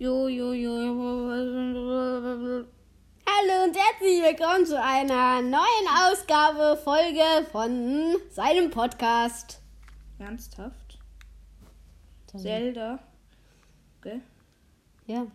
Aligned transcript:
Jo, 0.00 0.28
jo, 0.28 0.52
jo. 0.52 0.68
Hallo 3.26 3.64
und 3.64 3.76
herzlich 3.76 4.22
willkommen 4.22 4.64
zu 4.64 4.80
einer 4.80 5.42
neuen 5.42 5.88
Ausgabe, 6.06 6.80
Folge 6.84 7.44
von 7.50 8.14
seinem 8.30 8.70
Podcast. 8.70 9.60
Ernsthaft? 10.20 11.00
Zelda. 12.28 13.00
Gell? 14.00 14.20
Ja. 15.08 15.26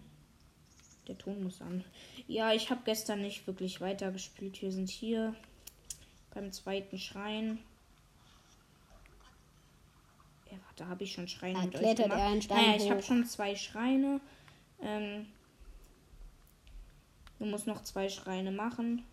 Der 1.09 1.17
Ton 1.17 1.43
muss 1.43 1.61
an. 1.61 1.83
Ja, 2.27 2.53
ich 2.53 2.69
habe 2.69 2.83
gestern 2.85 3.21
nicht 3.21 3.45
wirklich 3.45 3.81
weitergespielt. 3.81 4.61
Wir 4.61 4.71
sind 4.71 4.89
hier 4.89 5.35
beim 6.33 6.53
zweiten 6.53 6.97
Schrein. 6.99 7.59
Ja, 10.49 10.57
warte, 10.67 10.87
habe 10.87 11.03
ich 11.03 11.11
schon 11.11 11.27
Schreine 11.27 11.55
Da 11.55 11.65
mit 11.65 11.75
euch 11.75 11.95
gemacht? 11.97 12.17
er 12.17 12.27
einen 12.27 12.41
Stein 12.41 12.65
naja, 12.65 12.81
ich 12.81 12.89
habe 12.89 13.03
schon 13.03 13.25
zwei 13.25 13.57
Schreine. 13.57 14.21
Ähm, 14.83 15.25
du 17.39 17.45
musst 17.45 17.67
noch 17.67 17.83
zwei 17.83 18.09
Schreine 18.09 18.51
machen. 18.51 19.05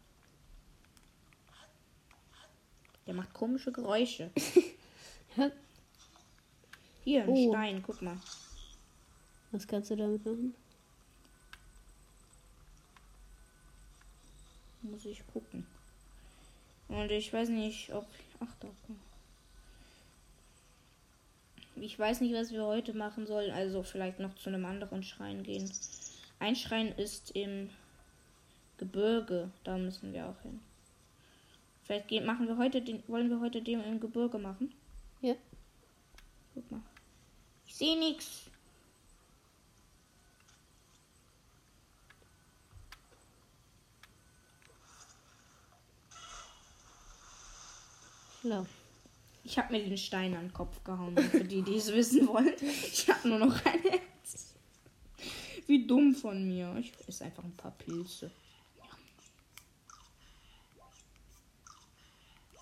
Der 3.06 3.14
macht 3.14 3.32
komische 3.32 3.70
Geräusche. 3.72 4.30
Hier, 7.04 7.22
ein 7.22 7.28
Oh. 7.28 7.50
Stein, 7.52 7.82
guck 7.82 8.02
mal. 8.02 8.18
Was 9.52 9.66
kannst 9.66 9.90
du 9.90 9.96
damit 9.96 10.24
machen? 10.24 10.54
Muss 14.82 15.04
ich 15.04 15.26
gucken. 15.32 15.66
Und 16.88 17.10
ich 17.10 17.32
weiß 17.32 17.48
nicht, 17.48 17.92
ob. 17.92 18.06
Ach, 18.40 18.54
da. 18.60 18.68
komm. 18.86 19.09
Ich 21.80 21.98
weiß 21.98 22.20
nicht, 22.20 22.34
was 22.34 22.52
wir 22.52 22.64
heute 22.64 22.92
machen 22.92 23.26
sollen. 23.26 23.50
Also 23.52 23.82
vielleicht 23.82 24.20
noch 24.20 24.34
zu 24.34 24.50
einem 24.50 24.66
anderen 24.66 25.02
Schrein 25.02 25.42
gehen. 25.42 25.70
Ein 26.38 26.54
Schrein 26.54 26.88
ist 26.92 27.30
im 27.30 27.70
Gebirge. 28.76 29.50
Da 29.64 29.78
müssen 29.78 30.12
wir 30.12 30.26
auch 30.26 30.40
hin. 30.42 30.60
Vielleicht 31.84 32.08
gehen, 32.08 32.26
machen 32.26 32.46
wir 32.46 32.58
heute 32.58 32.82
den. 32.82 33.02
Wollen 33.08 33.30
wir 33.30 33.40
heute 33.40 33.62
den 33.62 33.82
im 33.82 33.98
Gebirge 33.98 34.38
machen? 34.38 34.74
Ja. 35.22 35.34
Guck 36.54 36.70
mal. 36.70 36.82
Ich 37.66 37.74
sehe 37.74 37.98
nichts. 37.98 38.50
Schlau. 48.40 48.66
Ich 49.42 49.58
habe 49.58 49.72
mir 49.72 49.84
den 49.84 49.96
Stein 49.96 50.34
an 50.34 50.46
den 50.46 50.52
Kopf 50.52 50.82
gehauen, 50.84 51.16
für 51.16 51.44
die, 51.44 51.62
die 51.62 51.76
es 51.76 51.92
wissen 51.92 52.26
wollen. 52.28 52.54
Ich 52.60 53.08
habe 53.08 53.28
nur 53.28 53.38
noch 53.38 53.64
ein 53.64 53.80
Herz. 53.80 54.54
Wie 55.66 55.86
dumm 55.86 56.14
von 56.14 56.46
mir. 56.46 56.76
Ich 56.78 56.92
esse 57.06 57.24
einfach 57.24 57.44
ein 57.44 57.56
paar 57.56 57.72
Pilze. 57.72 58.30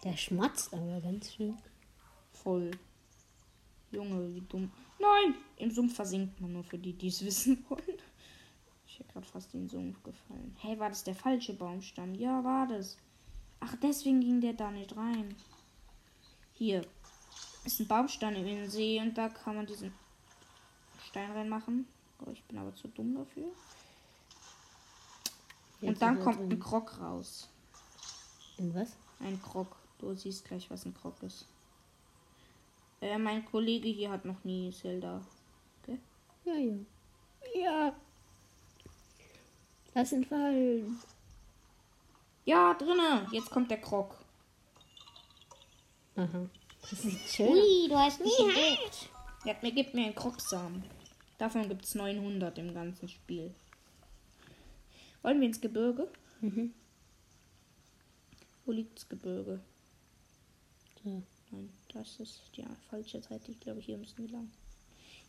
Der 0.04 0.16
schmatzt 0.16 0.72
aber 0.72 1.00
ganz 1.00 1.34
schön. 1.34 1.56
Voll. 2.32 2.70
Junge, 3.90 4.34
wie 4.34 4.42
dumm. 4.42 4.70
Nein! 4.98 5.34
Im 5.56 5.70
Sumpf 5.70 5.94
versinkt 5.94 6.40
man 6.40 6.52
nur 6.52 6.64
für 6.64 6.78
die, 6.78 6.92
die 6.92 7.08
es 7.08 7.24
wissen 7.24 7.64
wollen. 7.68 7.98
Ich 8.86 8.98
hätte 8.98 9.12
gerade 9.12 9.26
fast 9.26 9.54
in 9.54 9.62
den 9.62 9.68
Sumpf 9.68 10.02
gefallen. 10.02 10.54
Hey, 10.60 10.78
war 10.78 10.88
das 10.88 11.04
der 11.04 11.14
falsche 11.14 11.54
Baumstamm? 11.54 12.14
Ja, 12.14 12.42
war 12.44 12.66
das. 12.66 12.96
Ach, 13.60 13.74
deswegen 13.82 14.20
ging 14.20 14.40
der 14.40 14.52
da 14.52 14.70
nicht 14.70 14.96
rein. 14.96 15.34
Hier 16.58 16.84
ist 17.64 17.78
ein 17.78 17.86
Baumstamm 17.86 18.34
im 18.34 18.68
See 18.68 19.00
und 19.00 19.16
da 19.16 19.28
kann 19.28 19.54
man 19.54 19.64
diesen 19.64 19.92
Stein 21.06 21.30
reinmachen. 21.30 21.86
Oh, 22.20 22.30
ich 22.32 22.42
bin 22.44 22.58
aber 22.58 22.74
zu 22.74 22.88
dumm 22.88 23.14
dafür. 23.14 23.46
Jetzt 25.80 25.88
und 25.88 26.02
dann 26.02 26.18
kommt 26.18 26.40
drin. 26.40 26.50
ein 26.50 26.58
Krog 26.58 27.00
raus. 27.00 27.48
In 28.56 28.74
was? 28.74 28.96
Ein 29.20 29.40
Krog. 29.40 29.76
Du 30.00 30.12
siehst 30.14 30.44
gleich, 30.46 30.68
was 30.68 30.84
ein 30.84 30.94
Krog 30.94 31.14
ist. 31.22 31.46
Äh, 33.00 33.18
mein 33.18 33.44
Kollege 33.44 33.88
hier 33.88 34.10
hat 34.10 34.24
noch 34.24 34.42
nie 34.42 34.72
Zelda. 34.72 35.20
Okay? 35.82 36.00
Ja, 36.44 36.54
ja. 36.54 36.74
Ja. 37.54 37.96
Lass 39.94 40.10
ihn 40.10 40.24
fallen. 40.24 40.98
Ja, 42.44 42.74
drinne. 42.74 43.28
Jetzt 43.30 43.50
kommt 43.50 43.70
der 43.70 43.80
Krog. 43.80 44.17
Aha. 46.18 46.50
Das 46.82 47.04
ist 47.04 47.28
schön. 47.28 47.48
Ui, 47.48 47.88
du 47.88 47.96
hast 47.96 48.20
nie 48.20 48.52
Geld. 48.52 49.08
Ja, 49.44 49.54
mir 49.62 49.70
gibt 49.70 49.94
mir 49.94 50.06
einen 50.06 50.16
Krogsamen. 50.16 50.82
Davon 51.38 51.68
gibt 51.68 51.84
es 51.84 51.94
900 51.94 52.58
im 52.58 52.74
ganzen 52.74 53.08
Spiel. 53.08 53.54
Wollen 55.22 55.40
wir 55.40 55.46
ins 55.46 55.60
Gebirge? 55.60 56.08
Mhm. 56.40 56.74
Wo 58.64 58.72
liegt 58.72 58.98
das 58.98 59.08
Gebirge? 59.08 59.60
So. 61.04 61.22
Nein, 61.52 61.72
das 61.94 62.18
ist 62.18 62.40
die 62.56 62.64
falsche 62.90 63.22
Seite. 63.22 63.52
Ich 63.52 63.60
glaube, 63.60 63.80
hier 63.80 63.96
müssen 63.96 64.18
wir 64.18 64.28
lang. 64.28 64.50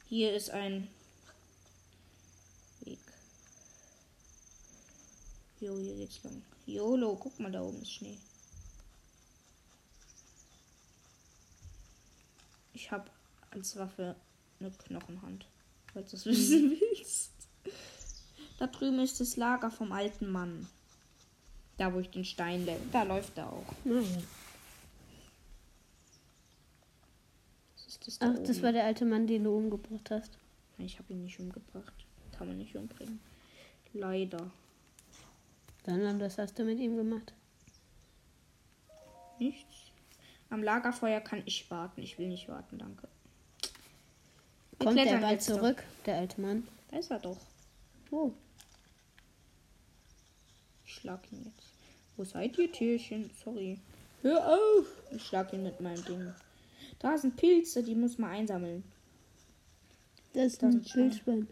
Hier 0.07 0.33
ist 0.33 0.49
ein 0.49 0.87
Weg. 2.81 2.99
Jo, 5.59 5.77
hier 5.77 5.95
geht's 5.95 6.23
lang. 6.23 6.41
Jolo, 6.65 7.15
guck 7.15 7.39
mal, 7.39 7.51
da 7.51 7.61
oben 7.61 7.81
ist 7.83 7.93
Schnee. 7.93 8.17
Ich 12.79 12.91
habe 12.91 13.11
als 13.51 13.75
Waffe 13.75 14.15
eine 14.61 14.71
Knochenhand, 14.71 15.45
falls 15.91 16.11
du 16.11 16.15
es 16.15 16.25
wissen 16.25 16.71
willst. 16.79 17.33
Da 18.57 18.67
drüben 18.67 18.99
ist 18.99 19.19
das 19.19 19.35
Lager 19.35 19.69
vom 19.69 19.91
alten 19.91 20.31
Mann. 20.31 20.65
Da, 21.75 21.93
wo 21.93 21.99
ich 21.99 22.09
den 22.09 22.23
Stein 22.23 22.65
lege. 22.65 22.79
Da 22.93 23.03
läuft 23.03 23.37
er 23.37 23.51
auch. 23.51 23.73
Ja. 23.83 24.01
Das 27.85 27.99
das 27.99 28.19
da 28.19 28.31
Ach, 28.31 28.39
das 28.39 28.49
oben. 28.57 28.63
war 28.63 28.71
der 28.71 28.85
alte 28.85 29.03
Mann, 29.03 29.27
den 29.27 29.43
du 29.43 29.57
umgebracht 29.57 30.09
hast. 30.09 30.37
Nein, 30.77 30.87
Ich 30.87 30.99
habe 30.99 31.11
ihn 31.11 31.23
nicht 31.23 31.37
umgebracht. 31.37 32.05
Kann 32.31 32.47
man 32.47 32.57
nicht 32.57 32.77
umbringen. 32.77 33.19
Leider. 33.91 34.49
Dann, 35.83 36.19
was 36.21 36.37
hast 36.37 36.57
du 36.57 36.63
mit 36.63 36.79
ihm 36.79 36.95
gemacht? 36.95 37.33
Nichts. 39.37 39.88
Am 40.49 40.63
Lagerfeuer 40.63 41.21
kann 41.21 41.43
ich 41.45 41.69
warten. 41.69 42.01
Ich 42.01 42.17
will 42.17 42.27
nicht 42.27 42.47
warten, 42.49 42.77
danke. 42.77 43.07
Wir 44.77 44.85
Kommt 44.85 44.97
der 44.97 45.17
bald 45.17 45.31
jetzt 45.33 45.49
doch. 45.49 45.57
zurück, 45.57 45.83
der 46.05 46.15
alte 46.17 46.41
Mann? 46.41 46.67
Da 46.89 46.97
ist 46.97 47.11
er 47.11 47.19
doch. 47.19 47.37
Wo? 48.09 48.33
Ich 50.85 50.93
schlag 50.95 51.19
ihn 51.31 51.43
jetzt. 51.45 51.69
Wo 52.17 52.23
seid 52.23 52.57
ihr, 52.57 52.71
Tierchen? 52.71 53.29
Sorry. 53.43 53.79
Hör 54.21 54.47
auf! 54.47 54.85
Ich 55.11 55.23
schlag 55.25 55.53
ihn 55.53 55.63
mit 55.63 55.79
meinem 55.79 56.03
Ding. 56.05 56.33
Da 56.99 57.17
sind 57.17 57.37
Pilze, 57.37 57.83
die 57.83 57.95
muss 57.95 58.17
man 58.17 58.31
einsammeln. 58.31 58.83
Das 60.33 60.45
ist 60.53 60.63
Da 60.63 60.67
ein. 60.67 60.83
Wildschwein. 60.93 61.47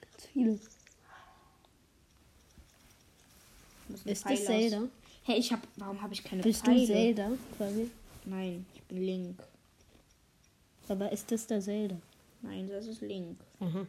Ganz 0.00 0.26
viele. 0.32 0.60
Ist 4.04 4.24
das 4.24 4.44
Zelda? 4.44 4.88
Hey, 5.22 5.38
ich 5.38 5.52
hab. 5.52 5.60
Warum 5.76 6.00
habe 6.02 6.12
ich 6.14 6.24
keine 6.24 6.42
Bist 6.42 6.64
Pfeile? 6.64 6.80
du 6.80 6.86
Zelda 6.86 7.30
quasi? 7.56 7.90
Nein, 8.24 8.66
ich 8.74 8.82
bin 8.82 9.02
Link. 9.02 9.42
Aber 10.88 11.12
ist 11.12 11.30
das 11.30 11.46
der 11.46 11.60
Zelda? 11.60 11.96
Nein, 12.42 12.68
das 12.68 12.86
ist 12.86 13.00
Link. 13.02 13.38
Aha. 13.60 13.86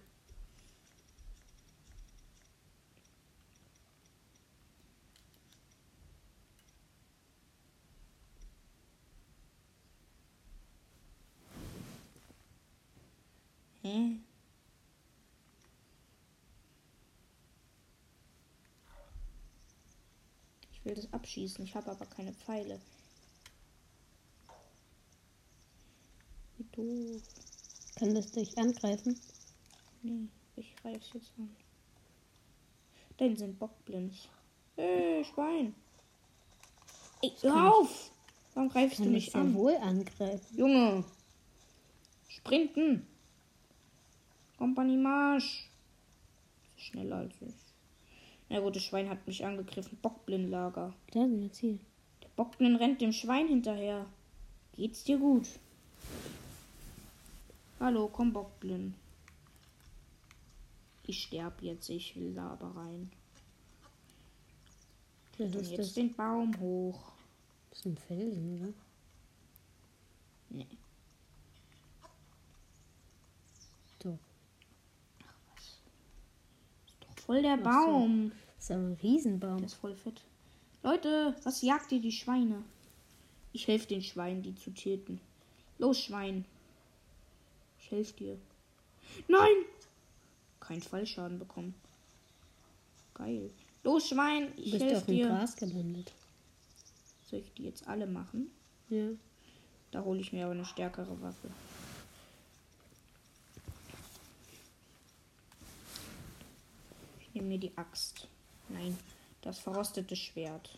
Hä? 13.83 14.17
Ich 20.71 20.80
will 20.91 21.01
das 21.01 21.13
abschießen, 21.13 21.63
ich 21.63 21.73
habe 21.75 21.89
aber 21.89 22.05
keine 22.05 22.33
Pfeile. 22.33 22.79
Wie 26.57 26.65
doof. 26.71 27.21
Kann 27.95 28.13
das 28.13 28.31
dich 28.31 28.57
angreifen? 28.57 29.17
Nee, 30.01 30.27
ich 30.57 30.75
greif's 30.75 31.09
jetzt 31.13 31.31
an. 31.37 31.55
Denn 33.19 33.37
sind 33.37 33.57
Bockblins. 33.57 34.27
Äh, 34.75 35.23
Schwein. 35.23 35.75
Ey, 37.21 37.31
hör 37.41 37.73
auf! 37.73 38.11
Warum 38.53 38.69
greifst 38.69 38.99
du 38.99 39.05
mich 39.05 39.33
an? 39.33 39.53
wohl 39.53 39.75
angreifen. 39.77 40.57
Junge! 40.57 41.05
Sprinten! 42.27 43.07
Kompanie 44.57 44.97
Marsch! 44.97 45.69
Schneller 46.75 47.17
als 47.17 47.35
ich. 47.41 47.70
Na 48.51 48.59
gut, 48.59 48.75
das 48.75 48.83
Schwein 48.83 49.09
hat 49.09 49.25
mich 49.27 49.45
angegriffen. 49.45 49.97
Bockblindlager. 50.01 50.93
Da 51.13 51.21
sind 51.21 51.37
wir 51.37 51.45
jetzt 51.45 51.59
hier. 51.59 51.79
Der 52.21 52.27
Bockblind 52.35 52.81
rennt 52.81 52.99
dem 52.99 53.13
Schwein 53.13 53.47
hinterher. 53.47 54.05
Geht's 54.73 55.05
dir 55.05 55.17
gut? 55.17 55.47
Hallo, 57.79 58.09
komm 58.11 58.33
Bockblind. 58.33 58.93
Ich 61.07 61.23
sterb 61.23 61.61
jetzt, 61.61 61.89
ich 61.89 62.13
will 62.17 62.33
da 62.33 62.51
aber 62.51 62.75
rein. 62.75 63.09
Das 65.37 65.55
Und 65.55 65.61
ist 65.61 65.69
jetzt 65.71 65.79
das. 65.79 65.93
den 65.93 66.13
Baum 66.13 66.59
hoch. 66.59 67.13
Das 67.69 67.79
ist 67.79 67.85
ein 67.85 67.97
Felsen, 67.97 68.59
oder? 68.59 68.73
Nee. 70.49 70.67
Doch. 73.99 74.19
Voll 77.25 77.41
der 77.41 77.57
so. 77.57 77.63
Baum. 77.63 78.31
Das 78.61 78.69
ist 78.69 78.75
aber 78.75 78.83
ein 78.89 78.97
Riesenbaum. 79.01 79.57
Der 79.57 79.65
ist 79.65 79.73
voll 79.73 79.95
fett. 79.95 80.21
Leute, 80.83 81.35
was 81.41 81.63
jagt 81.63 81.91
ihr 81.91 81.99
die 81.99 82.11
Schweine? 82.11 82.63
Ich 83.53 83.67
helfe 83.67 83.87
den 83.87 84.03
Schweinen, 84.03 84.43
die 84.43 84.53
zu 84.53 84.69
töten. 84.69 85.19
Los, 85.79 85.99
Schwein. 85.99 86.45
Ich 87.79 87.89
helfe 87.89 88.13
dir. 88.13 88.37
Nein! 89.27 89.65
Kein 90.59 90.79
Fallschaden 90.79 91.39
bekommen. 91.39 91.73
Geil. 93.15 93.49
Los, 93.83 94.09
Schwein, 94.09 94.55
Du 94.55 94.61
ich 94.61 94.71
bist 94.73 94.83
helfe 94.83 94.97
auf 94.97 95.05
dem 95.07 95.15
dir. 95.15 95.27
Gras 95.27 95.55
gelandet. 95.55 96.11
Soll 97.31 97.39
ich 97.39 97.51
die 97.55 97.63
jetzt 97.63 97.87
alle 97.87 98.05
machen? 98.05 98.51
Ja. 98.89 99.07
Da 99.89 100.03
hole 100.03 100.19
ich 100.19 100.33
mir 100.33 100.43
aber 100.45 100.53
eine 100.53 100.65
stärkere 100.65 101.19
Waffe. 101.19 101.49
Ich 107.21 107.33
nehme 107.33 107.47
mir 107.47 107.57
die 107.57 107.75
Axt. 107.75 108.27
Nein, 108.69 108.97
das 109.41 109.59
verrostete 109.59 110.15
Schwert. 110.15 110.77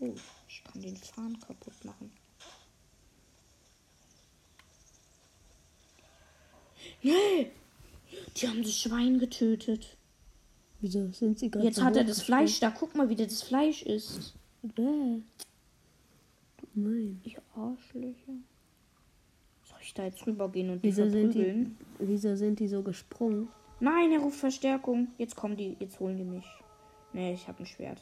Oh, 0.00 0.14
ich 0.48 0.64
kann 0.64 0.82
den 0.82 0.96
Fahren 0.96 1.38
kaputt 1.40 1.84
machen. 1.84 2.10
Nee! 7.02 7.50
Die 8.36 8.48
haben 8.48 8.62
das 8.62 8.76
Schwein 8.76 9.18
getötet. 9.18 9.96
Wieso 10.80 11.10
sind 11.12 11.38
sie 11.38 11.50
gerade 11.50 11.66
Jetzt 11.66 11.76
so 11.76 11.84
hat 11.84 11.96
er 11.96 12.04
das 12.04 12.22
Fleisch 12.22 12.58
da. 12.60 12.70
Guck 12.70 12.94
mal, 12.96 13.08
wie 13.08 13.14
der 13.14 13.26
das 13.26 13.42
Fleisch 13.42 13.84
gesprungen? 13.84 14.34
Bäh. 14.62 15.20
Nein. 16.74 17.20
Ihr 17.24 17.42
Arschlöcher. 17.54 18.32
Soll 19.64 19.78
ich 19.80 19.94
da 19.94 20.04
jetzt 20.04 20.26
rübergehen 20.26 20.70
und 20.70 20.82
die 20.82 20.88
Wieso 20.88 21.08
sind, 21.08 21.32
verprügeln? 21.32 21.78
die, 22.00 22.08
wieso 22.08 22.34
sind 22.36 22.58
die 22.58 22.68
so 22.68 22.82
gesprungen? 22.82 23.48
Nein, 23.82 24.12
er 24.12 24.20
ruft 24.20 24.38
Verstärkung. 24.38 25.08
Jetzt 25.18 25.34
kommen 25.34 25.56
die, 25.56 25.76
jetzt 25.80 25.98
holen 25.98 26.16
die 26.16 26.22
mich. 26.22 26.46
Nee, 27.12 27.32
ich 27.34 27.48
habe 27.48 27.58
ein 27.58 27.66
Schwert. 27.66 28.00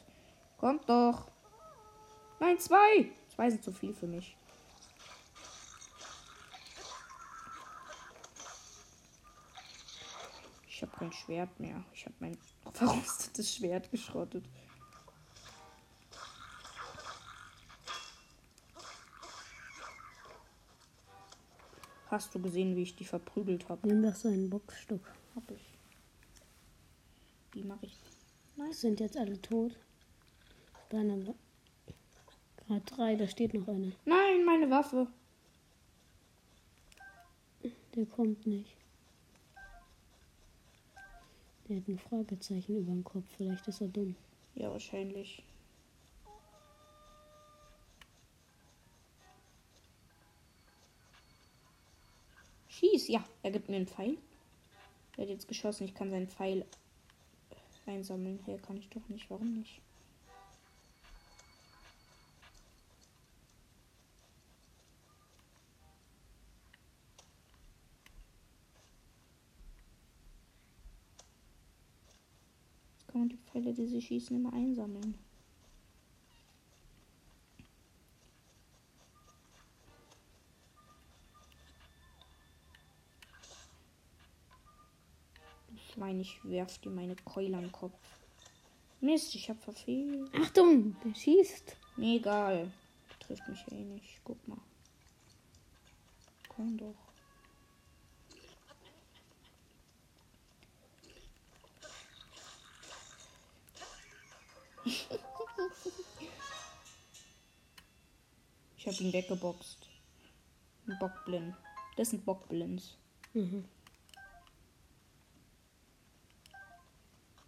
Kommt 0.57 0.87
doch. 0.87 1.25
Nein, 2.39 2.59
zwei. 2.59 3.11
Zwei 3.33 3.49
sind 3.49 3.63
zu 3.63 3.71
viel 3.71 3.91
für 3.91 4.05
mich. 4.05 4.37
Ich 10.67 10.83
habe 10.83 10.95
kein 10.95 11.11
Schwert 11.11 11.59
mehr. 11.59 11.83
Ich 11.95 12.05
habe 12.05 12.15
mein 12.19 12.37
verrostetes 12.73 13.55
Schwert 13.55 13.89
geschrottet. 13.89 14.45
Hast 22.05 22.35
du 22.35 22.39
gesehen, 22.39 22.75
wie 22.75 22.83
ich 22.83 22.95
die 22.95 23.05
verprügelt 23.05 23.67
habe? 23.67 23.87
Nimm 23.87 24.03
doch 24.03 24.13
so 24.13 24.27
ein 24.27 24.47
Boxstück. 24.47 25.11
Hab 25.35 25.49
ich. 25.49 25.71
Wie 27.53 27.63
mache 27.63 27.85
ich? 27.85 27.97
Nein. 28.55 28.60
Sind 28.71 29.01
jetzt 29.01 29.17
alle 29.17 29.39
tot? 29.41 29.75
Deine 30.89 31.35
Gerade 32.67 32.81
drei, 32.85 33.15
da 33.15 33.27
steht 33.27 33.53
noch 33.53 33.67
einer. 33.67 33.91
Nein, 34.05 34.45
meine 34.45 34.69
Waffe. 34.69 35.07
Der 37.95 38.05
kommt 38.05 38.47
nicht. 38.47 38.77
Der 41.67 41.77
hat 41.77 41.87
ein 41.87 41.99
Fragezeichen 41.99 42.77
über 42.77 42.91
dem 42.91 43.03
Kopf. 43.03 43.25
Vielleicht 43.35 43.67
ist 43.67 43.81
er 43.81 43.89
dumm. 43.89 44.15
Ja, 44.55 44.71
wahrscheinlich. 44.71 45.43
Schieß, 52.69 53.09
ja. 53.09 53.23
Er 53.43 53.51
gibt 53.51 53.67
mir 53.67 53.75
einen 53.75 53.87
Pfeil. 53.87 54.17
Er 55.17 55.23
hat 55.23 55.29
jetzt 55.29 55.49
geschossen. 55.49 55.83
Ich 55.83 55.93
kann 55.93 56.09
seinen 56.09 56.29
Pfeil 56.29 56.65
einsammeln. 57.85 58.39
Hey, 58.45 58.57
kann 58.57 58.77
ich 58.77 58.89
doch 58.89 59.07
nicht. 59.09 59.29
Warum 59.29 59.53
nicht? 59.53 59.81
Jetzt 72.97 73.07
kann 73.07 73.21
man 73.21 73.29
die 73.29 73.37
Pfeile, 73.37 73.73
die 73.73 73.87
sie 73.87 74.01
schießen, 74.01 74.35
immer 74.35 74.53
einsammeln. 74.53 75.30
Schwein, 85.93 86.19
ich 86.21 86.39
werf 86.43 86.77
dir 86.77 86.89
meine 86.89 87.15
Keule 87.17 87.57
am 87.57 87.71
Kopf. 87.71 87.99
Mist, 89.01 89.35
ich 89.35 89.49
hab 89.49 89.61
verfehlt. 89.61 90.29
Achtung, 90.33 90.95
der 91.03 91.13
schießt. 91.15 91.75
Mir 91.97 92.17
egal. 92.17 92.71
Trifft 93.19 93.45
mich 93.49 93.69
eh 93.71 93.83
nicht. 93.83 94.21
Guck 94.23 94.47
mal. 94.47 94.57
Komm 96.47 96.77
doch. 96.77 96.95
ich 108.77 108.87
hab 108.87 109.01
ihn 109.01 109.11
weggeboxt. 109.11 109.89
Ein 110.87 110.97
Bockblind. 110.99 111.55
Das 111.97 112.11
sind 112.11 112.25
Bockblinds. 112.25 112.97
Mhm. 113.33 113.65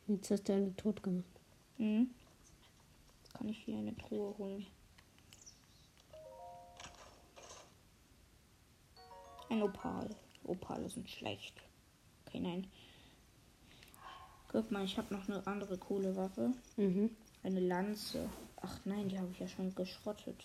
Jetzt 0.07 0.31
hast 0.31 0.49
du 0.49 0.53
alle 0.53 0.75
tot 0.75 1.01
gemacht. 1.01 1.25
Mhm. 1.77 2.09
Jetzt 3.23 3.33
kann 3.33 3.49
ich 3.49 3.59
hier 3.59 3.77
eine 3.77 3.95
Truhe 3.95 4.37
holen. 4.37 4.65
Ein 9.49 9.63
Opal. 9.63 10.09
Opale 10.43 10.89
sind 10.89 11.09
schlecht. 11.09 11.53
Okay, 12.25 12.39
nein. 12.39 12.67
Guck 14.49 14.71
mal, 14.71 14.83
ich 14.83 14.97
habe 14.97 15.13
noch 15.13 15.27
eine 15.27 15.45
andere 15.47 15.77
coole 15.77 16.15
Waffe. 16.15 16.53
Mhm. 16.75 17.15
Eine 17.43 17.59
Lanze. 17.59 18.29
Ach 18.57 18.79
nein, 18.85 19.09
die 19.09 19.17
habe 19.17 19.29
ich 19.31 19.39
ja 19.39 19.47
schon 19.47 19.73
geschrottet. 19.73 20.43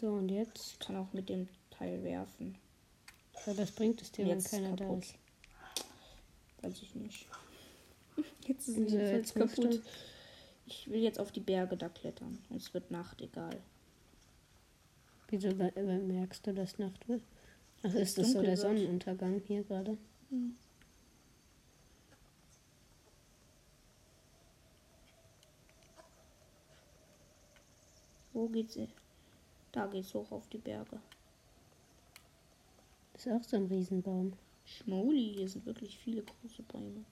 So, 0.00 0.14
und 0.14 0.28
jetzt? 0.30 0.72
Ich 0.72 0.78
kann 0.78 0.96
auch 0.96 1.12
mit 1.12 1.28
dem 1.28 1.48
Teil 1.70 2.02
werfen. 2.02 2.56
Ja, 3.46 3.54
das 3.54 3.70
bringt 3.72 4.00
es 4.02 4.12
dir, 4.12 4.24
wenn 4.26 4.38
Jetzt 4.38 4.50
keiner 4.50 4.76
da 4.76 4.84
kaputt. 4.84 5.04
ist. 5.04 5.14
Weiß 6.62 6.82
ich 6.82 6.94
nicht. 6.94 7.26
Jetzt 8.46 8.68
ist 8.68 8.76
es 8.78 8.92
jetzt 8.92 9.34
kaputt. 9.34 9.74
du- 9.74 9.82
Ich 10.66 10.88
will 10.90 11.00
jetzt 11.00 11.18
auf 11.18 11.32
die 11.32 11.40
Berge 11.40 11.76
da 11.76 11.88
klettern. 11.88 12.38
Es 12.54 12.72
wird 12.74 12.90
Nacht, 12.90 13.20
egal. 13.22 13.56
Wieso 15.28 15.54
bemerkst 15.54 16.46
du, 16.46 16.52
dass 16.54 16.78
Nacht 16.78 17.08
wird? 17.08 17.22
Ach, 17.82 17.94
ist 17.94 18.18
das 18.18 18.32
so 18.32 18.42
der. 18.42 18.56
Sonnenuntergang 18.56 19.40
hier 19.46 19.62
gerade? 19.64 19.96
Wo 28.32 28.48
geht's? 28.48 28.78
Da 29.72 29.86
geht's 29.86 30.14
hoch 30.14 30.30
auf 30.30 30.48
die 30.48 30.58
Berge. 30.58 31.00
Das 33.20 33.26
ist 33.26 33.32
auch 33.34 33.44
so 33.44 33.56
ein 33.58 33.66
Riesenbaum. 33.66 34.32
Schmoli, 34.64 35.34
hier 35.36 35.46
sind 35.46 35.66
wirklich 35.66 35.98
viele 35.98 36.22
große 36.22 36.62
Bäume. 36.62 37.04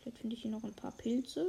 Vielleicht 0.00 0.18
finde 0.18 0.34
ich 0.34 0.42
hier 0.42 0.50
noch 0.50 0.64
ein 0.64 0.74
paar 0.74 0.90
Pilze. 0.90 1.46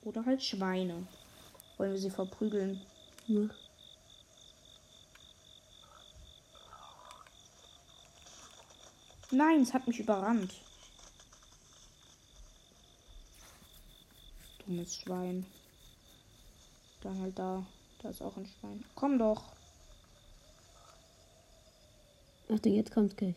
Oder 0.00 0.24
halt 0.24 0.42
Schweine. 0.42 1.06
Wollen 1.76 1.90
wir 1.90 1.98
sie 1.98 2.08
verprügeln? 2.08 2.80
Ja. 3.26 3.50
Nein, 9.30 9.60
es 9.60 9.74
hat 9.74 9.86
mich 9.86 10.00
überrannt. 10.00 10.54
Dummes 14.64 14.96
Schwein. 14.96 15.44
Dann 17.02 17.20
halt 17.20 17.38
da. 17.38 17.66
Da 17.98 18.08
ist 18.08 18.22
auch 18.22 18.38
ein 18.38 18.46
Schwein. 18.46 18.82
Komm 18.94 19.18
doch. 19.18 19.52
Achtung, 22.56 22.72
jetzt 22.72 22.90
kommt 22.90 23.14
gleich. 23.18 23.34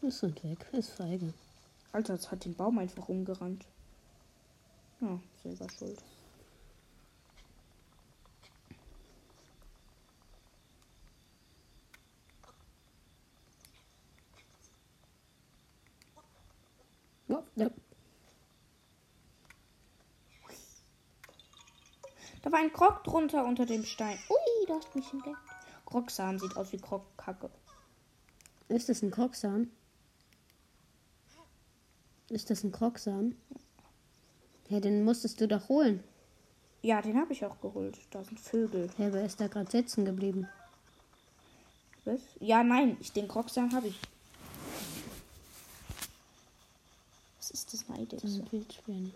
Ist 0.00 0.20
sind 0.20 0.42
weg, 0.42 0.66
es 0.72 0.88
feigen. 0.88 1.34
Alter, 1.92 2.14
es 2.14 2.30
hat 2.30 2.46
den 2.46 2.54
Baum 2.54 2.78
einfach 2.78 3.10
umgerannt. 3.10 3.66
Ja, 5.02 5.20
selber 5.42 5.68
schuld. 5.68 6.02
Ja, 17.28 17.42
ja. 17.56 17.70
Da 22.40 22.50
war 22.50 22.60
ein 22.60 22.72
Krog 22.72 23.04
drunter 23.04 23.44
unter 23.44 23.66
dem 23.66 23.84
Stein. 23.84 24.18
Ui! 24.30 24.49
Du 24.70 24.76
hast 24.76 24.94
mich 24.94 25.12
entdeckt. 25.12 25.36
Krogsamen 25.86 26.38
sieht 26.38 26.56
aus 26.56 26.72
wie 26.72 26.78
Krogkacke. 26.78 27.50
Ist 28.68 28.88
das 28.88 29.02
ein 29.02 29.10
Krogsan? 29.10 29.70
Ist 32.28 32.48
das 32.50 32.62
ein 32.62 32.70
Krogsan? 32.70 33.34
Ja, 34.68 34.78
den 34.78 35.04
musstest 35.04 35.40
du 35.40 35.48
doch 35.48 35.68
holen. 35.68 36.04
Ja, 36.82 37.02
den 37.02 37.16
habe 37.18 37.32
ich 37.32 37.44
auch 37.44 37.60
geholt. 37.60 37.98
Da 38.12 38.22
sind 38.22 38.38
Vögel. 38.38 38.88
Ja, 38.96 39.12
wer 39.12 39.26
ist 39.26 39.40
da 39.40 39.48
gerade 39.48 39.68
sitzen 39.70 40.04
geblieben? 40.04 40.48
Was? 42.04 42.20
Ja, 42.38 42.62
nein, 42.62 42.96
ich, 43.00 43.12
den 43.12 43.26
Krogsamen 43.26 43.74
habe 43.74 43.88
ich. 43.88 43.98
Was 47.38 47.50
ist 47.50 47.72
das 47.74 47.88
Neidechse? 47.88 48.24
Das 48.26 48.34
sind 48.34 48.52
Wildschweine. 48.52 49.10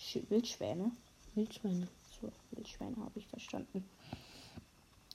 Sch- 0.00 0.28
Wildschwäne. 0.30 0.90
Wildschweine. 1.34 1.86
So, 2.20 2.32
Wildschweine 2.52 2.96
habe 2.96 3.18
ich 3.18 3.26
verstanden. 3.26 3.84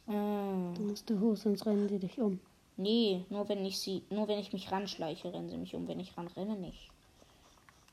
Äh, 0.09 0.73
Du 0.75 0.81
musst 0.81 1.09
da 1.09 1.13
hoch, 1.19 1.35
sonst 1.37 1.65
rennen 1.65 1.87
sie 1.87 1.99
dich 1.99 2.19
um. 2.19 2.39
nee, 2.77 3.23
nur 3.29 3.47
wenn 3.47 3.63
ich 3.65 3.79
sie, 3.79 4.03
nur 4.09 4.27
wenn 4.27 4.39
ich 4.39 4.51
mich 4.53 4.71
ranschleiche, 4.71 5.31
rennen 5.33 5.49
sie 5.49 5.57
mich 5.57 5.75
um. 5.75 5.87
Wenn 5.87 5.99
ich 5.99 6.17
ranrenne, 6.17 6.55
nicht. 6.55 6.89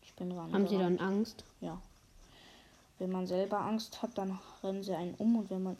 Ich 0.02 0.14
bin 0.14 0.32
ran. 0.32 0.52
Haben 0.52 0.66
sie 0.66 0.78
dann 0.78 0.98
Angst? 0.98 1.44
Ja. 1.60 1.80
Wenn 2.98 3.10
man 3.12 3.26
selber 3.26 3.60
Angst 3.60 4.00
hat, 4.02 4.16
dann 4.16 4.38
rennen 4.62 4.82
sie 4.82 4.94
einen 4.94 5.14
um 5.16 5.36
und 5.36 5.50
wenn 5.50 5.62
man 5.62 5.76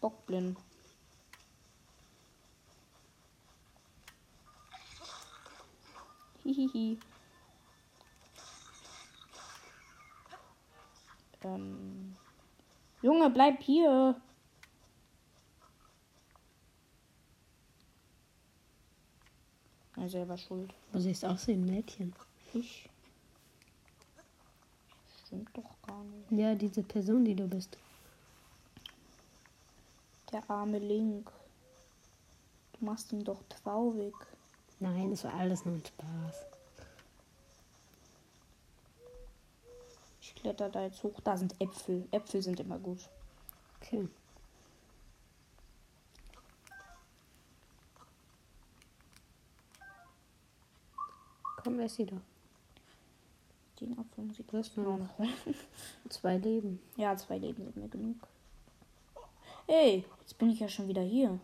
bockblind. 0.00 0.58
Hihihi. 6.42 6.98
Ähm. 11.44 12.16
Junge, 13.02 13.30
bleib 13.30 13.62
hier. 13.62 14.20
Er 20.02 20.08
selber 20.08 20.36
schuld. 20.36 20.74
Du 20.92 20.98
siehst 20.98 21.24
aus 21.24 21.46
wie 21.46 21.52
ein 21.52 21.64
Mädchen. 21.64 22.12
Ich. 22.54 22.90
Stimmt 25.24 25.56
doch 25.56 25.80
gar 25.86 26.02
nicht. 26.02 26.32
Ja, 26.32 26.56
diese 26.56 26.82
Person, 26.82 27.24
die 27.24 27.36
du 27.36 27.46
bist. 27.46 27.78
Der 30.32 30.42
arme 30.50 30.80
Link. 30.80 31.30
Du 32.72 32.84
machst 32.84 33.12
ihn 33.12 33.22
doch 33.22 33.44
traurig. 33.48 34.12
Nein, 34.80 35.12
das 35.12 35.22
war 35.22 35.34
alles 35.34 35.64
nur 35.64 35.76
ein 35.76 35.84
Spaß. 35.86 36.46
Ich 40.20 40.34
kletter 40.34 40.68
da 40.68 40.82
jetzt 40.82 41.00
hoch. 41.04 41.20
Da 41.22 41.36
sind 41.36 41.54
Äpfel. 41.60 42.08
Äpfel 42.10 42.42
sind 42.42 42.58
immer 42.58 42.80
gut. 42.80 43.08
Okay. 43.80 44.08
Komm, 51.82 51.86
ess 51.86 51.94
sie 51.96 52.06
doch. 52.06 52.20
Den 53.80 53.98
Apfel 53.98 54.24
muss 54.24 54.38
ich 54.38 54.76
nur 54.76 54.98
noch 54.98 55.08
zwei 56.08 56.36
Leben. 56.38 56.80
Ja, 56.96 57.16
zwei 57.16 57.38
Leben 57.38 57.64
sind 57.64 57.76
mir 57.76 57.88
genug. 57.88 58.16
Hey, 59.66 60.04
jetzt 60.20 60.38
bin 60.38 60.50
ich 60.50 60.60
ja 60.60 60.68
schon 60.68 60.86
wieder 60.88 61.02
hier. 61.02 61.38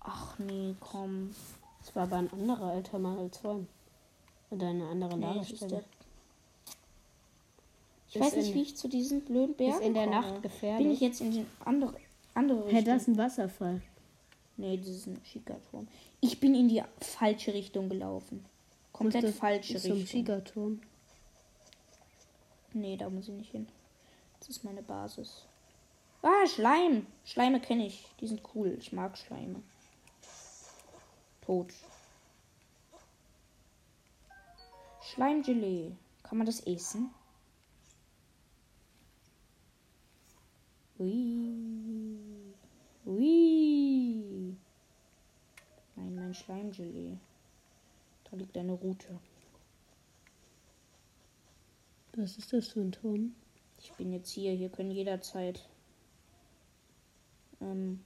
Ach 0.00 0.38
nee, 0.38 0.74
komm. 0.80 1.34
Das 1.80 1.94
war 1.96 2.02
aber 2.04 2.16
ein 2.16 2.30
anderer 2.32 2.66
alter 2.72 2.98
Mann 2.98 3.18
als 3.18 3.38
vorhin. 3.38 3.66
Oder 4.50 4.68
eine 4.68 4.88
andere 4.88 5.16
Nee, 5.16 5.40
ist 5.40 5.52
Darstellung. 5.52 5.68
der. 5.70 5.84
Ich 8.08 8.16
Ist 8.16 8.22
weiß 8.22 8.36
nicht, 8.36 8.48
in- 8.48 8.54
wie 8.54 8.62
ich 8.62 8.76
zu 8.76 8.88
diesem 8.88 9.20
blöden 9.22 9.54
Berg 9.54 9.76
ist 9.76 9.80
in 9.86 9.94
der 9.94 10.04
komme. 10.06 10.20
Nacht 10.20 10.42
gefährlich. 10.42 10.84
Bin 10.86 10.92
ich 10.94 11.00
jetzt 11.00 11.20
in 11.22 11.30
die 11.30 11.46
andere, 11.64 11.94
andere? 12.34 12.68
Hey, 12.70 12.84
das 12.84 13.02
ist 13.02 13.08
ein 13.08 13.16
Wasserfall. 13.18 13.80
Nee, 14.56 14.76
das 14.76 14.88
ist 14.88 15.06
ein 15.06 15.20
Schikaturm. 15.24 15.88
Ich 16.20 16.38
bin 16.38 16.54
in 16.54 16.68
die 16.68 16.82
falsche 17.00 17.52
Richtung 17.52 17.88
gelaufen. 17.88 18.44
Komplett 18.92 19.24
du 19.24 19.32
falsche 19.32 19.78
Zum 19.80 19.92
Richtung. 19.92 20.06
Schiegerturm. 20.06 20.80
Nee, 22.72 22.96
da 22.96 23.10
muss 23.10 23.28
ich 23.28 23.34
nicht 23.34 23.50
hin. 23.50 23.66
Das 24.38 24.48
ist 24.48 24.64
meine 24.64 24.82
Basis. 24.82 25.46
Ah, 26.22 26.46
Schleim. 26.46 27.06
Schleime 27.24 27.60
kenne 27.60 27.86
ich. 27.86 28.06
Die 28.20 28.26
sind 28.26 28.42
cool. 28.54 28.76
Ich 28.78 28.92
mag 28.92 29.18
Schleime. 29.18 29.62
Tot. 31.42 31.72
Schleimgelee. 35.02 35.92
Kann 36.22 36.38
man 36.38 36.46
das 36.46 36.60
essen? 36.60 37.10
Ui. 40.98 42.16
Ui. 43.04 43.63
Mein 46.34 46.42
Schleimgelee. 46.42 47.16
Da 48.24 48.36
liegt 48.36 48.56
eine 48.56 48.72
Route. 48.72 49.20
Was 52.16 52.36
ist 52.36 52.52
das 52.52 52.68
für 52.68 52.80
ein 52.80 52.90
Turm? 52.90 53.36
Ich 53.78 53.92
bin 53.92 54.12
jetzt 54.12 54.30
hier. 54.30 54.50
Hier 54.52 54.68
können 54.68 54.90
jederzeit 54.90 55.68
ähm, 57.60 58.02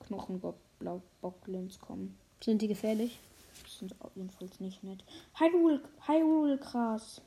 Knochenbockblins 0.00 1.78
kommen. 1.80 2.18
Sind 2.42 2.60
die 2.60 2.68
gefährlich? 2.68 3.18
Das 3.62 3.78
sind 3.78 3.94
jedenfalls 4.14 4.60
nicht 4.60 4.84
nett. 4.84 5.02
Hyrule, 5.38 5.80
Hyrule 6.06 6.58
Gras. 6.58 7.22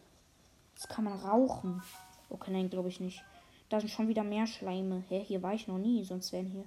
Das 0.75 0.88
kann 0.88 1.05
man 1.05 1.17
rauchen. 1.17 1.81
Okay, 2.29 2.51
nein, 2.51 2.70
glaube 2.70 2.89
ich 2.89 3.00
nicht. 3.00 3.24
Da 3.70 3.79
sind 3.79 3.89
schon 3.89 4.10
wieder 4.10 4.24
mehr 4.24 4.46
Schleime. 4.46 5.03
Hä, 5.10 5.24
hier 5.24 5.41
war 5.41 5.55
ich 5.55 5.67
noch 5.67 5.79
nie, 5.79 6.03
sonst 6.03 6.31
wären 6.34 6.51
hier. 6.51 6.65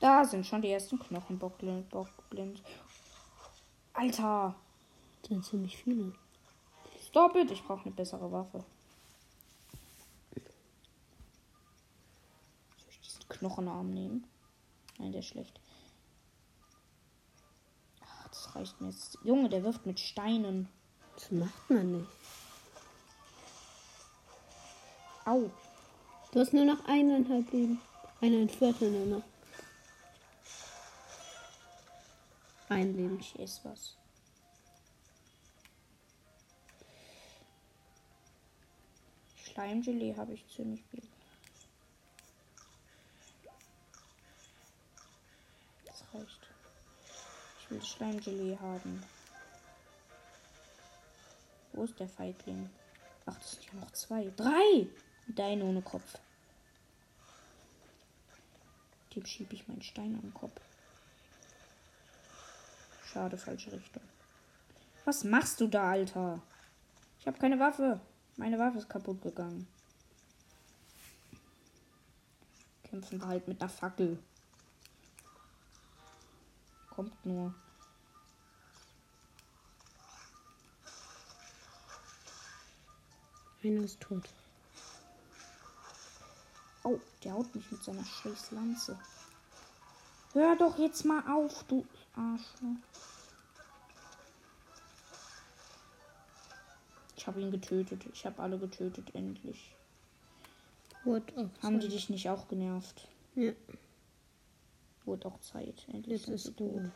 Da 0.00 0.24
sind 0.24 0.46
schon 0.46 0.62
die 0.62 0.70
ersten 0.70 0.98
Knochenbockblins. 0.98 2.62
Alter! 3.92 4.54
Das 5.22 5.28
sind 5.28 5.44
ziemlich 5.44 5.76
viele. 5.76 6.12
Stop 7.08 7.34
it! 7.34 7.50
Ich 7.50 7.64
brauche 7.64 7.86
eine 7.86 7.94
bessere 7.94 8.30
Waffe. 8.30 8.64
Soll 12.76 12.90
ich 12.90 13.00
diesen 13.00 13.28
Knochenarm 13.28 13.90
nehmen? 13.90 14.24
Nein, 14.98 15.10
der 15.10 15.20
ist 15.20 15.28
schlecht. 15.28 15.60
Ach, 18.00 18.28
das 18.28 18.54
reicht 18.54 18.80
mir 18.80 18.90
jetzt. 18.90 19.18
Junge, 19.24 19.48
der 19.48 19.64
wirft 19.64 19.84
mit 19.84 19.98
Steinen. 19.98 20.68
Das 21.14 21.32
macht 21.32 21.70
man 21.70 21.98
nicht. 21.98 22.08
Au. 25.24 25.50
Du 26.30 26.40
hast 26.40 26.52
nur 26.52 26.64
noch 26.64 26.84
eineinhalb 26.86 27.50
Leben. 27.52 27.80
Eineinhalb 28.20 28.52
Viertel 28.52 28.90
nur 28.92 29.18
noch. 29.18 29.24
Ein. 32.68 33.18
Ich 33.18 33.38
esse 33.38 33.64
was. 33.64 33.96
Schleimgelee 39.36 40.14
habe 40.16 40.34
ich 40.34 40.46
ziemlich 40.48 40.84
viel. 40.84 41.02
Das 45.84 46.04
reicht. 46.12 46.48
Ich 47.60 47.70
will 47.70 47.82
Schleimgelee 47.82 48.56
haben. 48.58 49.02
Wo 51.72 51.84
ist 51.84 51.98
der 51.98 52.08
Feigling? 52.08 52.68
Ach, 53.26 53.38
das 53.38 53.52
sind 53.52 53.66
ja 53.66 53.80
noch 53.80 53.90
zwei. 53.92 54.30
Drei! 54.36 54.88
Und 55.26 55.38
Deine 55.38 55.64
ohne 55.64 55.82
Kopf. 55.82 56.18
Dem 59.14 59.24
schiebe 59.26 59.54
ich 59.54 59.66
meinen 59.66 59.82
Stein 59.82 60.18
am 60.22 60.32
Kopf. 60.34 60.67
Schade, 63.12 63.38
falsche 63.38 63.72
Richtung. 63.72 64.02
Was 65.06 65.24
machst 65.24 65.60
du 65.60 65.66
da, 65.66 65.92
Alter? 65.92 66.42
Ich 67.18 67.26
habe 67.26 67.38
keine 67.38 67.58
Waffe. 67.58 68.00
Meine 68.36 68.58
Waffe 68.58 68.78
ist 68.78 68.88
kaputt 68.88 69.22
gegangen. 69.22 69.66
Kämpfen 72.84 73.20
wir 73.20 73.26
halt 73.28 73.48
mit 73.48 73.60
einer 73.60 73.70
Fackel. 73.70 74.18
Kommt 76.90 77.24
nur. 77.24 77.54
Einer 83.64 83.84
ist 83.84 84.00
tot. 84.00 84.28
Oh, 86.84 87.00
der 87.24 87.32
haut 87.32 87.54
mich 87.54 87.70
mit 87.72 87.82
seiner 87.82 88.04
scheiß 88.04 88.50
Lanze. 88.50 88.98
Hör 90.34 90.56
doch 90.56 90.78
jetzt 90.78 91.04
mal 91.04 91.22
auf, 91.30 91.64
du 91.64 91.84
Arschloch. 92.14 92.76
Ich 97.16 97.26
habe 97.26 97.40
ihn 97.40 97.50
getötet. 97.50 98.04
Ich 98.12 98.24
habe 98.26 98.40
alle 98.42 98.58
getötet, 98.58 99.14
endlich. 99.14 99.74
Wurde 101.04 101.32
auch 101.36 101.62
Haben 101.62 101.80
die 101.80 101.86
Zeit. 101.88 101.94
dich 101.94 102.10
nicht 102.10 102.28
auch 102.28 102.48
genervt? 102.48 103.08
Ja, 103.34 103.52
Wurde 105.04 105.28
auch 105.28 105.40
Zeit. 105.40 105.86
Endlich 105.88 106.26
jetzt 106.26 106.28
ist 106.28 106.56
tot. 106.56 106.60
Ruhe. 106.60 106.92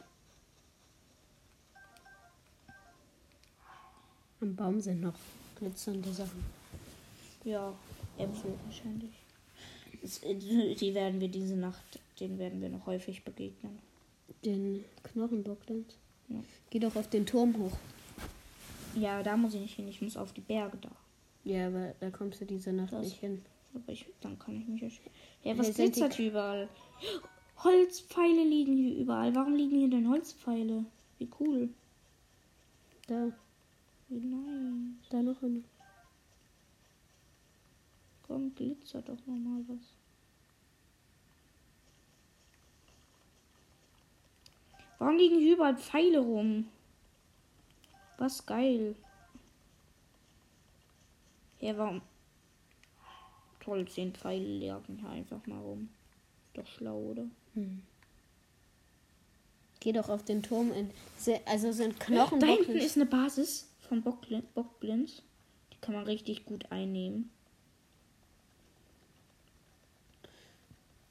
Am 4.41 4.57
Baum 4.57 4.81
sind 4.81 5.01
noch 5.01 5.15
glitzernde 5.57 6.13
Sachen. 6.13 6.45
Ja, 7.45 7.73
Äpfel 8.19 8.59
wahrscheinlich. 8.67 9.13
Die 10.03 10.95
werden 10.95 11.21
wir 11.21 11.29
diese 11.29 11.55
Nacht, 11.57 11.83
den 12.19 12.39
werden 12.39 12.61
wir 12.61 12.69
noch 12.69 12.87
häufig 12.87 13.23
begegnen. 13.25 13.79
Den 14.45 14.85
Knochenbockland. 15.05 15.95
Ja. 16.29 16.37
Geh 16.71 16.79
doch 16.81 16.97
auf 16.97 17.09
den 17.09 17.25
Turm 17.27 17.57
hoch. 17.59 17.77
Ja, 18.95 19.23
da 19.23 19.37
muss 19.37 19.55
ich 19.55 19.61
nicht 19.61 19.75
hin, 19.77 19.89
ich 19.89 20.03
muss 20.03 20.17
auf 20.17 20.33
die 20.33 20.41
Berge 20.41 20.77
da. 20.81 20.91
Ja, 21.45 21.69
aber 21.69 21.95
da 22.01 22.11
kommst 22.11 22.41
du 22.41 22.45
diese 22.45 22.73
Nacht 22.73 22.93
Das- 22.93 23.05
nicht 23.07 23.21
hin. 23.21 23.43
Aber 23.75 23.91
ich, 23.93 24.05
dann 24.21 24.39
kann 24.39 24.61
ich 24.61 24.69
mich 24.69 24.83
ja. 24.83 24.89
sch- 24.89 25.01
Ja, 25.45 25.57
was 25.57 25.69
die 25.69 25.73
glitzert 25.75 26.13
hier 26.15 26.29
überall? 26.31 26.69
Holzpfeile 27.65 28.45
liegen 28.45 28.77
hier 28.77 28.97
überall. 28.99 29.35
Warum 29.35 29.55
liegen 29.55 29.79
hier 29.79 29.89
denn 29.89 30.09
Holzpfeile? 30.11 30.85
Wie 31.19 31.29
cool. 31.41 31.71
Da, 33.07 33.31
Wie 34.09 34.19
nice. 34.19 35.09
da 35.11 35.23
noch 35.23 35.43
eine. 35.43 35.63
Komm, 38.33 38.55
glitzert 38.55 39.11
doch 39.11 39.19
nochmal 39.27 39.63
was. 39.69 39.93
Warum 44.99 45.19
liegen 45.19 45.39
hier 45.39 45.53
überall 45.53 45.77
Pfeile 45.77 46.21
rum? 46.21 46.67
Was 48.17 48.47
geil. 48.47 48.97
Ja, 51.61 51.77
warum? 51.77 52.01
Toll, 53.61 53.87
zehn 53.87 54.15
Pfeile 54.15 54.67
lagen 54.67 54.97
hier 54.97 55.11
einfach 55.11 55.47
mal 55.47 55.61
rum. 55.61 55.91
Ist 56.47 56.57
doch 56.57 56.67
schlau, 56.67 56.97
oder? 57.01 57.27
Geh 59.81 59.93
doch 59.93 60.09
auf 60.09 60.25
den 60.25 60.43
Turm. 60.43 60.73
In, 60.73 60.91
also 61.45 61.71
sind 61.73 62.01
Da 62.01 62.47
hinten 62.47 62.79
ist 62.79 62.97
eine 62.97 63.05
Basis 63.05 63.69
von 63.87 64.03
Bockblin- 64.03 64.47
Bockblins. 64.55 65.21
Die 65.75 65.79
kann 65.83 65.95
man 65.95 66.05
richtig 66.05 66.47
gut 66.47 66.73
einnehmen. 66.73 67.29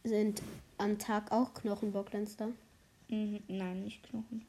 Sind 0.04 0.42
am 0.78 0.98
Tag 0.98 1.32
auch 1.32 1.54
Knochenbocklands 1.54 2.36
da? 2.38 2.50
Mhm, 3.10 3.42
nein, 3.48 3.84
nicht 3.84 4.02
Knochen. 4.04 4.46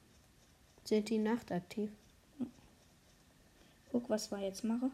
Sind 0.85 1.11
die 1.11 1.19
nachtaktiv? 1.19 1.91
Guck, 3.91 4.09
was 4.09 4.31
wir 4.31 4.39
jetzt 4.39 4.65
machen. 4.65 4.93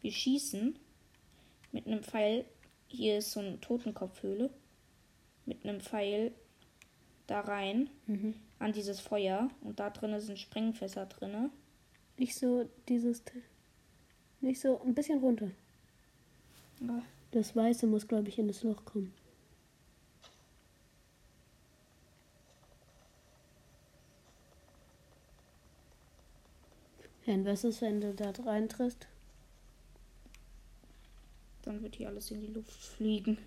Wir 0.00 0.12
schießen 0.12 0.78
mit 1.72 1.86
einem 1.86 2.02
Pfeil. 2.02 2.46
Hier 2.88 3.18
ist 3.18 3.32
so 3.32 3.40
eine 3.40 3.60
Totenkopfhöhle. 3.60 4.50
Mit 5.44 5.64
einem 5.64 5.80
Pfeil 5.80 6.32
da 7.26 7.40
rein 7.40 7.90
an 8.58 8.72
dieses 8.72 9.00
Feuer. 9.00 9.50
Und 9.60 9.80
da 9.80 9.90
drin 9.90 10.18
sind 10.20 10.38
Sprengfässer 10.38 11.06
drin. 11.06 11.50
Nicht 12.16 12.34
so 12.34 12.68
dieses. 12.88 13.22
Nicht 14.40 14.60
so 14.60 14.80
ein 14.80 14.94
bisschen 14.94 15.20
runter. 15.20 15.50
Ja. 16.80 17.02
Das 17.34 17.56
Weiße 17.56 17.88
muss, 17.88 18.06
glaube 18.06 18.28
ich, 18.28 18.38
in 18.38 18.46
das 18.46 18.62
Loch 18.62 18.84
kommen. 18.84 19.12
Ja, 27.26 27.44
was 27.44 27.64
ist, 27.64 27.82
wenn 27.82 28.00
du 28.00 28.14
da 28.14 28.30
reintrittst? 28.30 29.08
Dann 31.62 31.82
wird 31.82 31.96
hier 31.96 32.06
alles 32.06 32.30
in 32.30 32.40
die 32.40 32.46
Luft 32.46 32.70
fliegen. 32.70 33.38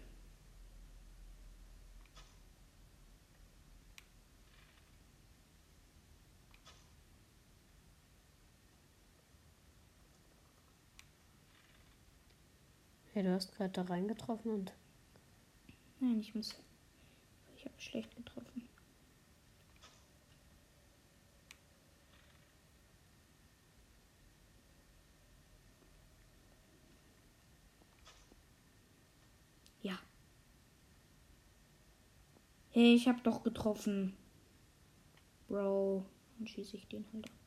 Du 13.27 13.33
hast 13.33 13.55
gerade 13.55 13.71
da 13.71 13.81
reingetroffen 13.83 14.51
und. 14.51 14.73
Nein, 15.99 16.19
ich 16.19 16.33
muss. 16.33 16.55
Ich 17.55 17.65
habe 17.65 17.75
schlecht 17.77 18.15
getroffen. 18.15 18.67
Ja. 29.81 29.97
Hey, 32.71 32.95
ich 32.95 33.07
habe 33.07 33.21
doch 33.23 33.43
getroffen. 33.43 34.15
Bro, 35.47 36.05
dann 36.37 36.47
schieße 36.47 36.77
ich 36.77 36.87
den 36.87 37.05
halt 37.13 37.25
ab. 37.25 37.46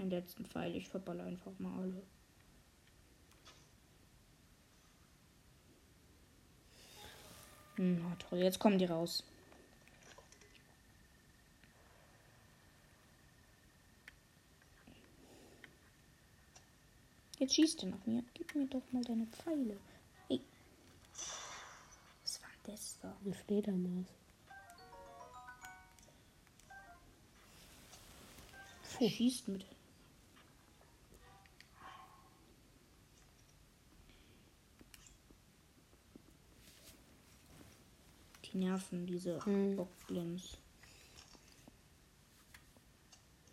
Den 0.00 0.08
letzten 0.08 0.46
Pfeil, 0.46 0.74
ich 0.76 0.88
verballer 0.88 1.24
einfach 1.24 1.52
mal 1.58 1.78
alle. 1.78 2.02
Na 7.76 8.16
toll, 8.16 8.38
jetzt 8.38 8.58
kommen 8.58 8.78
die 8.78 8.86
raus. 8.86 9.22
Jetzt 17.38 17.54
schießt 17.54 17.82
er 17.82 17.90
nach 17.90 18.06
mir. 18.06 18.24
Gib 18.32 18.54
mir 18.54 18.66
doch 18.68 18.82
mal 18.92 19.04
deine 19.04 19.26
Pfeile. 19.26 19.76
Hey. 20.28 20.40
Was 22.22 22.40
war 22.40 22.48
das 22.64 22.98
da? 23.02 23.14
Eine 23.22 23.34
Fledermaus. 23.34 24.06
Schießt 28.98 29.48
mit. 29.48 29.66
Die 38.52 38.58
nerven, 38.58 39.06
diese 39.06 39.44
Hm. 39.44 39.76
Bockblins. 39.76 40.58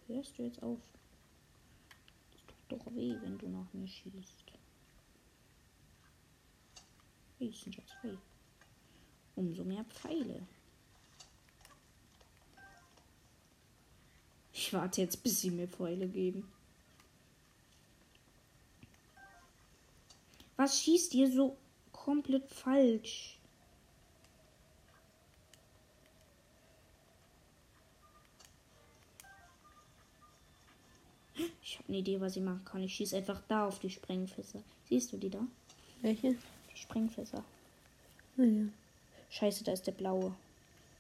Hörst 0.08 0.38
du 0.38 0.44
jetzt 0.44 0.64
auf? 0.64 0.80
Das 2.48 2.56
tut 2.70 2.80
doch 2.80 2.96
weh, 2.96 3.16
wenn 3.22 3.38
du 3.38 3.48
nach 3.50 3.72
mir 3.74 3.88
schießt. 3.88 4.46
Wie 7.40 7.50
denn 7.50 7.74
jetzt 7.74 7.96
weh? 8.04 8.18
Umso 9.36 9.64
mehr 9.64 9.84
Pfeile. 9.84 10.48
Ich 14.54 14.74
warte 14.74 15.02
jetzt, 15.02 15.22
bis 15.22 15.42
sie 15.42 15.52
mir 15.52 15.68
Pfeile 15.68 16.08
geben. 16.08 16.52
Was 20.56 20.82
schießt 20.82 21.14
ihr 21.14 21.32
so 21.32 21.56
komplett 21.92 22.50
falsch? 22.52 23.38
Ich 31.62 31.77
habe 31.88 31.94
eine 31.94 31.98
Idee, 32.00 32.20
was 32.20 32.36
ich 32.36 32.44
machen 32.44 32.66
kann. 32.66 32.84
Ich 32.84 32.96
schieße 32.96 33.16
einfach 33.16 33.42
da 33.48 33.66
auf 33.66 33.80
die 33.80 33.90
Sprengfässer. 33.90 34.62
Siehst 34.90 35.14
du 35.14 35.18
die 35.18 35.30
da? 35.30 35.40
Welche? 36.02 36.36
Die 36.72 36.78
Sprengfässer. 36.78 37.44
Naja. 38.36 38.66
Scheiße, 39.30 39.64
da 39.64 39.72
ist 39.72 39.88
der 39.88 39.94
blaue. 39.94 40.36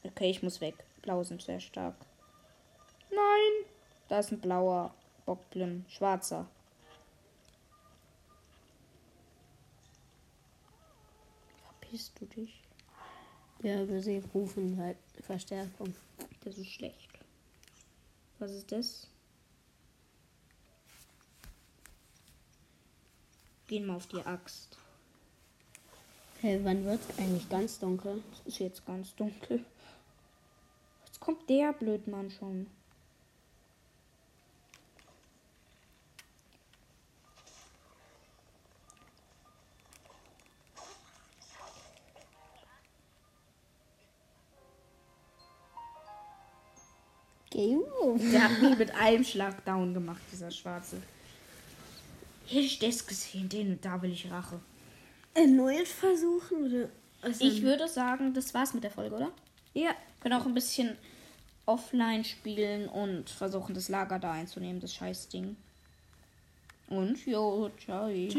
Okay, 0.03 0.29
ich 0.29 0.41
muss 0.43 0.61
weg. 0.61 0.75
Blaue 1.01 1.25
sind 1.25 1.41
sehr 1.41 1.59
stark. 1.59 1.95
Nein! 3.09 3.69
Da 4.07 4.19
ist 4.19 4.31
ein 4.31 4.39
blauer 4.39 4.93
Bockblin. 5.25 5.85
Schwarzer. 5.89 6.47
Verpisst 11.79 12.13
du 12.19 12.25
dich? 12.25 12.61
Ja, 13.61 13.81
aber 13.81 13.99
sie 14.01 14.23
rufen 14.33 14.77
halt 14.77 14.97
Verstärkung. 15.21 15.93
Das 16.43 16.57
ist 16.57 16.71
schlecht. 16.71 17.09
Was 18.39 18.51
ist 18.51 18.71
das? 18.71 19.07
Gehen 23.67 23.85
wir 23.85 23.95
auf 23.95 24.07
die 24.07 24.25
Axt. 24.25 24.77
Hey, 26.41 26.59
wann 26.63 26.85
wird's 26.85 27.07
eigentlich 27.17 27.49
ganz 27.49 27.79
dunkel? 27.79 28.23
Es 28.45 28.53
ist 28.53 28.59
jetzt 28.59 28.85
ganz 28.85 29.13
dunkel. 29.15 29.65
Jetzt 31.05 31.19
kommt 31.19 31.49
der 31.49 31.73
Blödmann 31.73 32.31
schon. 32.31 32.67
Der 48.31 48.43
hat 48.43 48.61
mich 48.61 48.77
mit 48.77 48.91
einem 48.91 49.23
Schlag 49.23 49.65
down 49.65 49.93
gemacht, 49.93 50.21
dieser 50.31 50.51
Schwarze. 50.51 51.01
Hätte 52.47 52.59
ich 52.65 52.79
das 52.79 53.05
gesehen, 53.05 53.49
den, 53.49 53.79
da 53.81 54.01
will 54.01 54.11
ich 54.11 54.29
Rache. 54.31 54.59
Erneut 55.33 55.87
versuchen? 55.87 56.65
Oder? 56.65 56.89
Also, 57.21 57.45
Ich 57.45 57.61
würde 57.61 57.87
sagen, 57.87 58.33
das 58.33 58.53
war's 58.53 58.73
mit 58.73 58.83
der 58.83 58.91
Folge, 58.91 59.15
oder? 59.15 59.31
ja. 59.73 59.91
können 60.19 60.33
auch 60.33 60.45
ein 60.45 60.53
bisschen 60.53 60.97
offline 61.65 62.23
spielen 62.23 62.87
und 62.87 63.29
versuchen, 63.29 63.75
das 63.75 63.89
Lager 63.89 64.17
da 64.17 64.31
einzunehmen, 64.31 64.81
das 64.81 64.93
Scheißding. 64.95 65.55
Und 66.89 67.25
jo, 67.25 67.69
ciao. 67.83 68.07
Tschüss. 68.09 68.33